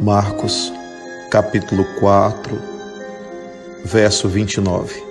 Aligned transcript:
Marcos, 0.00 0.72
capítulo 1.28 1.84
4, 1.98 2.56
verso 3.84 4.28
29. 4.28 5.02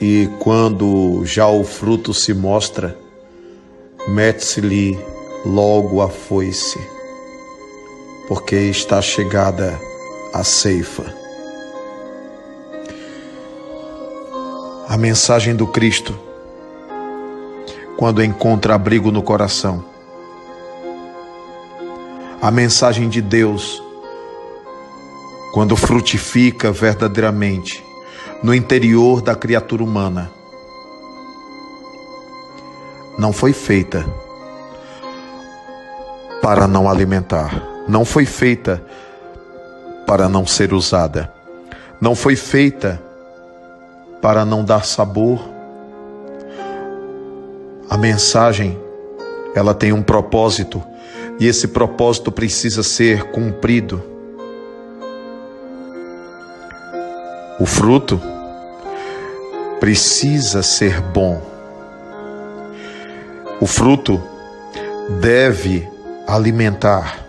E 0.00 0.30
quando 0.38 1.22
já 1.26 1.46
o 1.46 1.62
fruto 1.62 2.14
se 2.14 2.32
mostra, 2.32 2.96
mete-se-lhe 4.08 4.98
logo 5.44 6.00
a 6.00 6.08
foice, 6.08 6.80
porque 8.28 8.56
está 8.56 9.02
chegada 9.02 9.78
a 10.32 10.42
ceifa. 10.42 11.14
A 14.88 14.96
mensagem 14.96 15.54
do 15.54 15.66
Cristo, 15.66 16.18
quando 17.98 18.24
encontra 18.24 18.74
abrigo 18.74 19.12
no 19.12 19.22
coração, 19.22 19.84
a 22.40 22.52
mensagem 22.52 23.08
de 23.08 23.20
Deus, 23.20 23.82
quando 25.52 25.76
frutifica 25.76 26.70
verdadeiramente 26.70 27.84
no 28.42 28.54
interior 28.54 29.20
da 29.20 29.34
criatura 29.34 29.82
humana, 29.82 30.30
não 33.18 33.32
foi 33.32 33.52
feita 33.52 34.06
para 36.40 36.68
não 36.68 36.88
alimentar, 36.88 37.60
não 37.88 38.04
foi 38.04 38.24
feita 38.24 38.80
para 40.06 40.28
não 40.28 40.46
ser 40.46 40.72
usada, 40.72 41.32
não 42.00 42.14
foi 42.14 42.36
feita 42.36 43.02
para 44.22 44.44
não 44.44 44.64
dar 44.64 44.84
sabor. 44.84 45.40
A 47.90 47.96
mensagem, 47.96 48.78
ela 49.56 49.74
tem 49.74 49.92
um 49.92 50.02
propósito 50.02 50.80
e 51.38 51.46
esse 51.46 51.68
propósito 51.68 52.32
precisa 52.32 52.82
ser 52.82 53.24
cumprido. 53.30 54.02
O 57.60 57.66
fruto 57.66 58.20
precisa 59.78 60.62
ser 60.62 61.00
bom. 61.00 61.40
O 63.60 63.66
fruto 63.66 64.20
deve 65.20 65.88
alimentar 66.26 67.24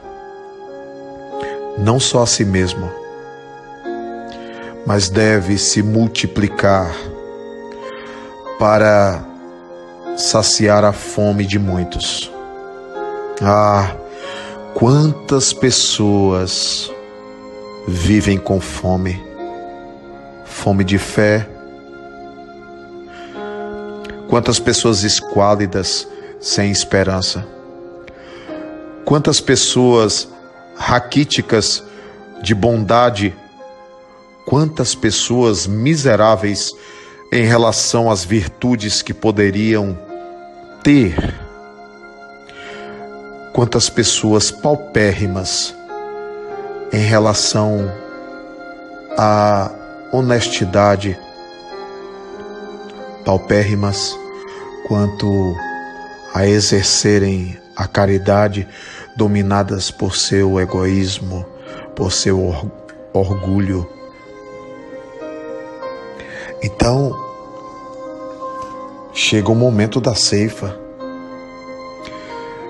não 1.77 1.99
só 1.99 2.23
a 2.23 2.27
si 2.27 2.43
mesmo, 2.43 2.91
mas 4.85 5.09
deve 5.09 5.57
se 5.57 5.81
multiplicar 5.81 6.93
para 8.59 9.23
saciar 10.17 10.83
a 10.83 10.91
fome 10.91 11.45
de 11.45 11.57
muitos. 11.57 12.29
Ah, 13.41 13.95
quantas 14.73 15.53
pessoas 15.53 16.91
vivem 17.87 18.37
com 18.37 18.59
fome, 18.59 19.23
fome 20.43 20.83
de 20.83 20.97
fé. 20.97 21.47
Quantas 24.27 24.59
pessoas 24.59 25.03
esquálidas, 25.03 26.05
sem 26.41 26.69
esperança. 26.69 27.47
Quantas 29.05 29.39
pessoas 29.39 30.27
raquíticas 30.75 31.81
de 32.41 32.53
bondade. 32.53 33.33
Quantas 34.45 34.93
pessoas 34.93 35.65
miseráveis 35.65 36.73
em 37.31 37.45
relação 37.45 38.11
às 38.11 38.25
virtudes 38.25 39.01
que 39.01 39.13
poderiam 39.13 39.97
ter 40.83 41.48
quantas 43.59 43.89
pessoas 43.89 44.51
paupérrimas 44.51 45.75
em 46.93 47.01
relação 47.01 47.91
à 49.17 49.69
honestidade, 50.13 51.19
paupérrimas 53.25 54.17
quanto 54.87 55.53
a 56.33 56.47
exercerem 56.47 57.59
a 57.75 57.85
caridade, 57.85 58.65
dominadas 59.17 59.91
por 59.91 60.15
seu 60.15 60.57
egoísmo, 60.57 61.45
por 61.97 62.13
seu 62.13 62.71
orgulho. 63.11 63.85
Então, 66.63 67.13
chega 69.11 69.51
o 69.51 69.55
momento 69.55 69.99
da 69.99 70.15
ceifa 70.15 70.79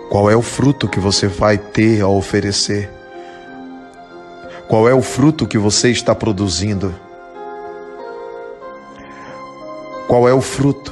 qual 0.09 0.27
é 0.29 0.35
o 0.35 0.41
fruto 0.41 0.87
que 0.87 0.99
você 0.99 1.27
vai 1.27 1.55
ter 1.55 2.01
a 2.01 2.07
oferecer? 2.07 2.89
Qual 4.67 4.89
é 4.89 4.93
o 4.93 5.03
fruto 5.03 5.47
que 5.47 5.57
você 5.57 5.91
está 5.91 6.15
produzindo? 6.15 6.93
Qual 10.07 10.27
é 10.27 10.33
o 10.33 10.41
fruto? 10.41 10.91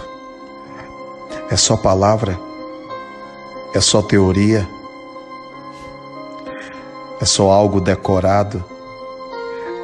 É 1.49 1.55
só 1.55 1.75
palavra? 1.75 2.37
É 3.73 3.81
só 3.81 4.03
teoria? 4.03 4.67
É 7.19 7.25
só 7.25 7.49
algo 7.49 7.81
decorado? 7.81 8.63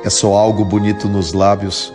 É 0.04 0.10
só 0.12 0.36
algo 0.36 0.64
bonito 0.64 1.10
nos 1.10 1.34
lábios? 1.34 1.92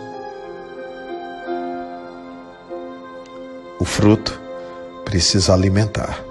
O 3.79 3.85
fruto 3.85 4.37
precisa 5.05 5.53
alimentar. 5.53 6.28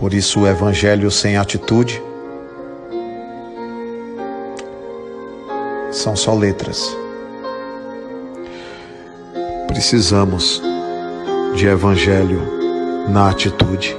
Por 0.00 0.14
isso, 0.14 0.40
o 0.40 0.46
evangelho 0.46 1.10
sem 1.10 1.36
atitude 1.36 2.02
são 5.92 6.16
só 6.16 6.32
letras. 6.32 6.96
Precisamos 9.68 10.62
de 11.54 11.66
evangelho 11.66 12.40
na 13.10 13.28
atitude. 13.28 13.94